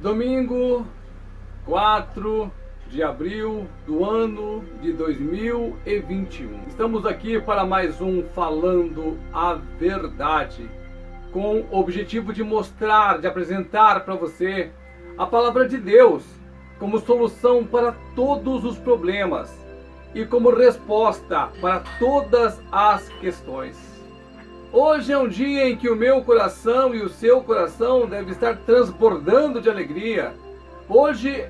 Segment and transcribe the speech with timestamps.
[0.00, 0.86] Domingo
[1.66, 2.50] 4
[2.88, 6.68] de abril do ano de 2021.
[6.68, 10.70] Estamos aqui para mais um Falando a Verdade,
[11.30, 14.70] com o objetivo de mostrar, de apresentar para você
[15.18, 16.24] a palavra de Deus
[16.78, 19.54] como solução para todos os problemas
[20.14, 23.89] e como resposta para todas as questões.
[24.72, 28.56] Hoje é um dia em que o meu coração e o seu coração deve estar
[28.58, 30.32] transbordando de alegria.
[30.88, 31.44] Hoje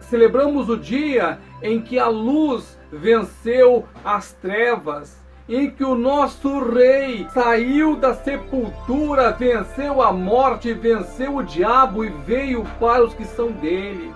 [0.00, 7.26] celebramos o dia em que a luz venceu as trevas, em que o nosso rei
[7.34, 13.52] saiu da sepultura, venceu a morte, venceu o diabo e veio para os que são
[13.52, 14.14] dele.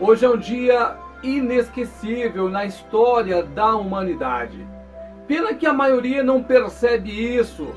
[0.00, 4.66] Hoje é um dia inesquecível na história da humanidade.
[5.28, 7.68] Pena que a maioria não percebe isso.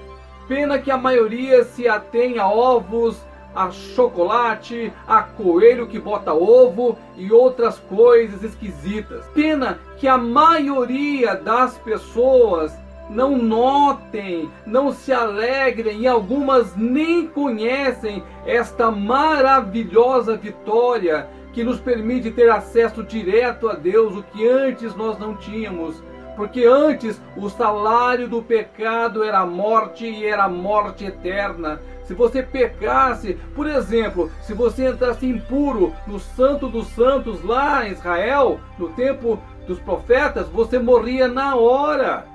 [0.47, 3.21] Pena que a maioria se atém a ovos,
[3.53, 9.25] a chocolate, a coelho que bota ovo e outras coisas esquisitas.
[9.33, 12.73] Pena que a maioria das pessoas
[13.09, 22.31] não notem, não se alegrem e algumas nem conhecem esta maravilhosa vitória que nos permite
[22.31, 26.02] ter acesso direto a Deus, o que antes nós não tínhamos.
[26.42, 31.80] Porque antes o salário do pecado era morte e era morte eterna.
[32.03, 37.92] Se você pecasse, por exemplo, se você entrasse impuro no Santo dos Santos lá em
[37.92, 42.25] Israel, no tempo dos profetas, você morria na hora.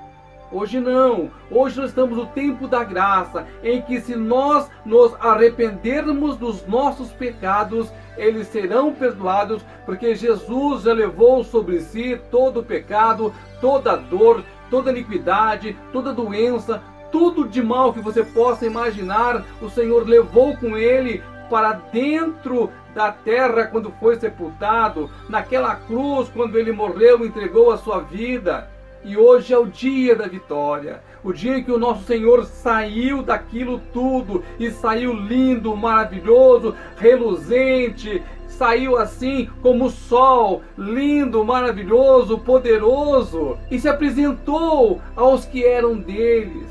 [0.53, 1.29] Hoje não.
[1.51, 7.11] Hoje nós estamos no tempo da graça, em que se nós nos arrependermos dos nossos
[7.11, 14.43] pecados, eles serão perdoados, porque Jesus levou sobre si todo o pecado, toda a dor,
[14.69, 20.07] toda a iniquidade, toda a doença, tudo de mal que você possa imaginar, o Senhor
[20.07, 27.25] levou com ele para dentro da terra quando foi sepultado, naquela cruz quando ele morreu,
[27.25, 28.69] entregou a sua vida.
[29.03, 33.21] E hoje é o dia da vitória, o dia em que o nosso Senhor saiu
[33.21, 43.57] daquilo tudo e saiu lindo, maravilhoso, reluzente, saiu assim como o sol, lindo, maravilhoso, poderoso,
[43.69, 46.65] e se apresentou aos que eram deles.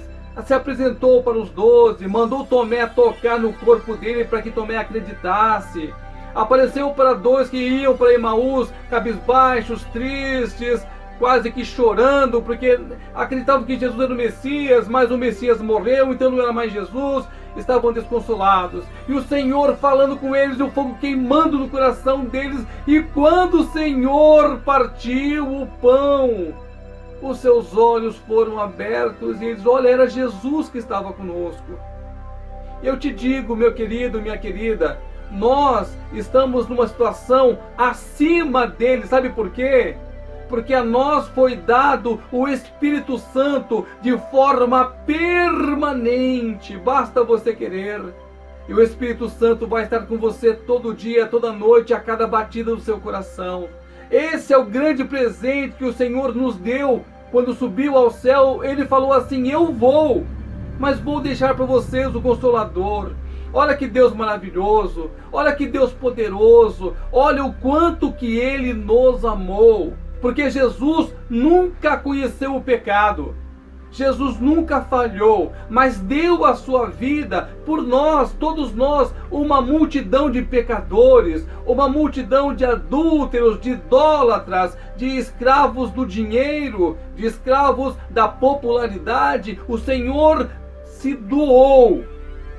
[0.47, 5.93] Se apresentou para os doze, mandou Tomé tocar no corpo dele para que Tomé acreditasse.
[6.35, 10.83] Apareceu para dois que iam para Emaús, cabisbaixos, tristes,
[11.19, 12.79] quase que chorando, porque
[13.15, 17.27] acreditavam que Jesus era o Messias, mas o Messias morreu, então não era mais Jesus,
[17.57, 18.85] estavam desconsolados.
[19.09, 23.67] E o Senhor falando com eles, o fogo queimando no coração deles, e quando o
[23.67, 26.55] Senhor partiu o pão,
[27.23, 31.79] os seus olhos foram abertos e eles, olha, era Jesus que estava conosco.
[32.83, 35.01] Eu te digo, meu querido, minha querida,
[35.31, 39.97] nós estamos numa situação acima dele, sabe por quê?
[40.49, 46.77] Porque a nós foi dado o Espírito Santo de forma permanente.
[46.77, 48.03] Basta você querer.
[48.69, 52.75] E o Espírito Santo vai estar com você todo dia, toda noite, a cada batida
[52.75, 53.69] do seu coração.
[54.11, 58.65] Esse é o grande presente que o Senhor nos deu quando subiu ao céu.
[58.65, 60.25] Ele falou assim: Eu vou,
[60.79, 63.13] mas vou deixar para vocês o Consolador.
[63.53, 69.95] Olha que Deus maravilhoso, olha que Deus poderoso, olha o quanto que Ele nos amou.
[70.27, 73.37] Porque Jesus nunca conheceu o pecado.
[73.93, 80.43] Jesus nunca falhou, mas deu a sua vida por nós, todos nós, uma multidão de
[80.43, 89.61] pecadores, uma multidão de adúlteros, de idólatras, de escravos do dinheiro, de escravos da popularidade.
[89.69, 90.51] O Senhor
[90.87, 92.05] se doou.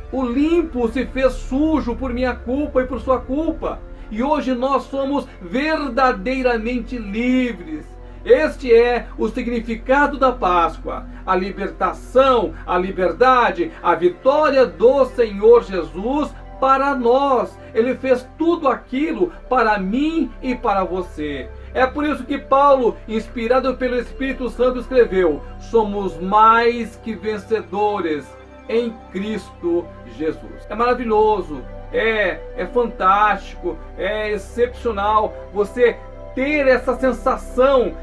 [0.10, 4.84] O limpo se fez sujo por minha culpa e por sua culpa e hoje nós
[4.84, 7.86] somos verdadeiramente livres.
[8.26, 16.34] Este é o significado da Páscoa: a libertação, a liberdade, a vitória do Senhor Jesus
[16.60, 17.58] para nós.
[17.74, 21.50] Ele fez tudo aquilo para mim e para você.
[21.74, 28.26] É por isso que Paulo, inspirado pelo Espírito Santo, escreveu: Somos mais que vencedores
[28.68, 29.86] em Cristo
[30.18, 30.66] Jesus.
[30.70, 31.62] É maravilhoso
[31.92, 35.98] é, é fantástico, é excepcional você
[36.36, 37.94] ter essa sensação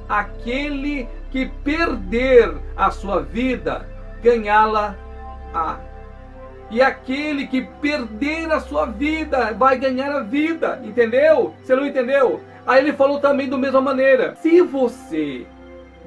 [0.09, 3.89] aquele que perder a sua vida,
[4.23, 5.86] ganhá-la-á.
[6.71, 11.55] E aquele que perder a sua vida vai ganhar a vida, entendeu?
[11.63, 12.41] Você não entendeu?
[12.67, 15.47] Aí ele falou também da mesma maneira: se você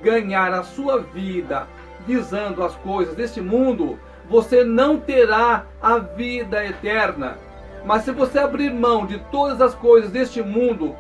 [0.02, 1.68] ganhar a sua vida
[2.06, 3.98] visando as coisas deste mundo,
[4.30, 7.38] você não terá a vida eterna.
[7.86, 10.96] Mas se você abrir mão de todas as coisas deste mundo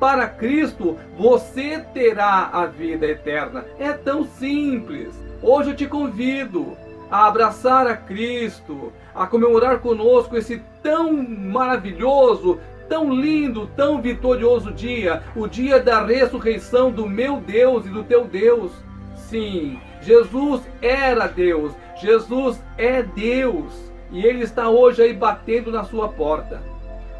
[0.00, 3.64] para Cristo, você terá a vida eterna.
[3.78, 5.14] É tão simples.
[5.42, 6.76] Hoje eu te convido
[7.10, 15.22] a abraçar a Cristo, a comemorar conosco esse tão maravilhoso, tão lindo, tão vitorioso dia,
[15.34, 18.72] o dia da ressurreição do meu Deus e do teu Deus.
[19.16, 26.08] Sim, Jesus era Deus, Jesus é Deus e Ele está hoje aí batendo na sua
[26.08, 26.62] porta.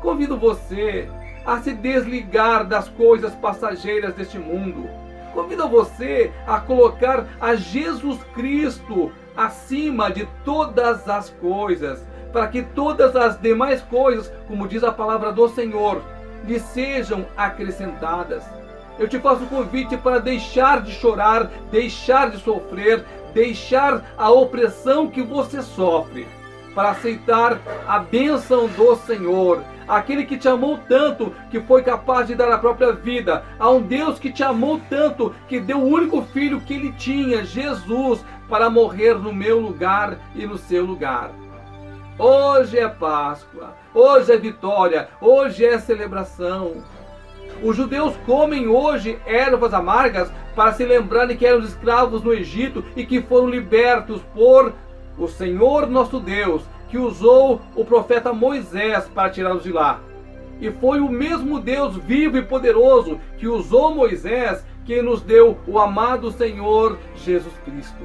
[0.01, 1.09] Convido você
[1.45, 4.89] a se desligar das coisas passageiras deste mundo.
[5.33, 13.17] Convido você a colocar a Jesus Cristo acima de todas as coisas, para que todas
[13.17, 16.03] as demais coisas, como diz a palavra do Senhor,
[16.45, 18.45] lhe sejam acrescentadas.
[18.99, 25.09] Eu te faço o convite para deixar de chorar, deixar de sofrer, deixar a opressão
[25.09, 26.27] que você sofre,
[26.75, 32.35] para aceitar a bênção do Senhor, aquele que te amou tanto que foi capaz de
[32.35, 36.23] dar a própria vida, a um Deus que te amou tanto que deu o único
[36.23, 41.33] filho que ele tinha, Jesus, para morrer no meu lugar e no seu lugar.
[42.19, 46.85] Hoje é Páscoa, hoje é vitória, hoje é celebração.
[47.63, 53.05] Os judeus comem hoje ervas amargas para se lembrarem que eram escravos no Egito e
[53.05, 54.73] que foram libertos por
[55.19, 60.01] o Senhor nosso Deus, que usou o profeta Moisés para tirá-los de lá.
[60.61, 65.79] E foi o mesmo Deus vivo e poderoso que usou Moisés que nos deu o
[65.79, 68.03] amado Senhor Jesus Cristo.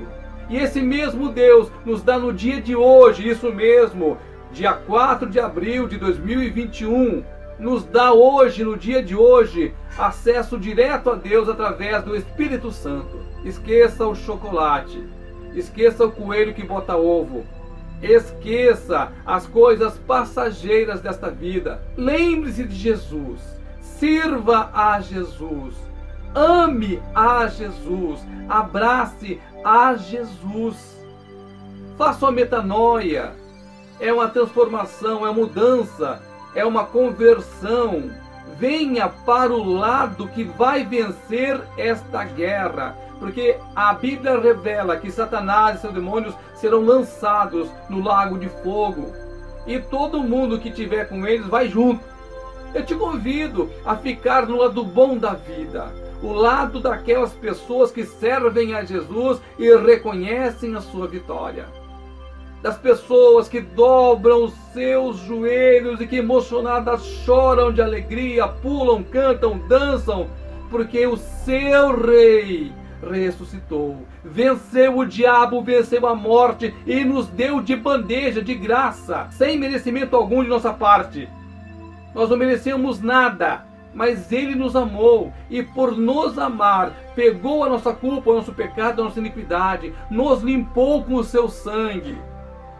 [0.50, 4.18] E esse mesmo Deus nos dá no dia de hoje, isso mesmo,
[4.52, 7.24] dia 4 de abril de 2021,
[7.58, 13.18] nos dá hoje, no dia de hoje, acesso direto a Deus através do Espírito Santo.
[13.44, 15.04] Esqueça o chocolate,
[15.56, 17.44] esqueça o coelho que bota ovo,
[18.02, 21.82] esqueça as coisas passageiras desta vida.
[21.98, 23.40] Lembre-se de Jesus,
[23.80, 25.76] sirva a Jesus,
[26.34, 28.20] ame a Jesus,
[28.50, 30.96] abrace a Jesus.
[31.98, 33.34] Faça uma metanoia.
[34.00, 36.22] É uma transformação, é mudança,
[36.54, 38.12] é uma conversão.
[38.58, 42.98] Venha para o lado que vai vencer esta guerra.
[43.20, 49.14] Porque a Bíblia revela que Satanás e seus demônios serão lançados no lago de fogo.
[49.66, 52.04] E todo mundo que tiver com eles vai junto.
[52.74, 58.04] Eu te convido a ficar no lado bom da vida o lado daquelas pessoas que
[58.04, 61.66] servem a Jesus e reconhecem a sua vitória.
[62.66, 70.26] Das pessoas que dobram seus joelhos e que emocionadas choram de alegria, pulam, cantam, dançam,
[70.72, 72.74] porque o seu rei
[73.08, 79.60] ressuscitou, venceu o diabo, venceu a morte e nos deu de bandeja, de graça, sem
[79.60, 81.30] merecimento algum de nossa parte.
[82.16, 83.64] Nós não merecemos nada,
[83.94, 89.04] mas Ele nos amou e por nos amar, pegou a nossa culpa, o nosso pecado,
[89.04, 92.18] a nossa iniquidade, nos limpou com o seu sangue.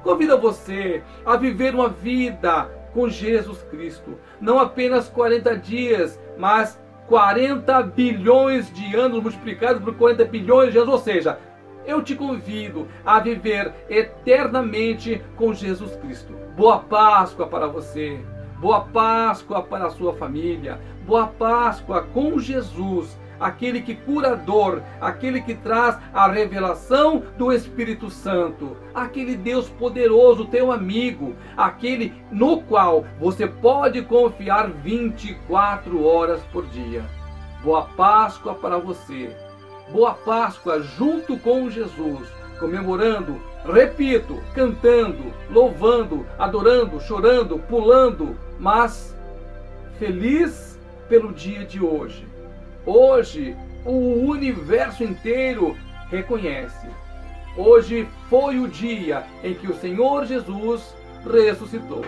[0.06, 7.82] Convido você a viver uma vida com Jesus Cristo, não apenas 40 dias, mas 40
[7.82, 11.40] bilhões de anos multiplicados por 40 bilhões de anos, ou seja,
[11.88, 16.36] eu te convido a viver eternamente com Jesus Cristo.
[16.56, 18.24] Boa Páscoa para você.
[18.60, 20.80] Boa Páscoa para a sua família.
[21.08, 28.76] Boa Páscoa com Jesus, aquele que curador, aquele que traz a revelação do Espírito Santo,
[28.94, 37.04] aquele Deus poderoso, teu amigo, aquele no qual você pode confiar 24 horas por dia.
[37.64, 39.36] Boa Páscoa para você.
[39.92, 42.28] Boa Páscoa junto com Jesus,
[42.60, 49.16] comemorando, repito, cantando, louvando, adorando, chorando, pulando, mas
[50.00, 52.35] feliz pelo dia de hoje.
[52.86, 55.76] Hoje, o universo inteiro
[56.10, 56.88] reconhece.
[57.58, 62.04] Hoje foi o dia em que o Senhor Jesus ressuscitou.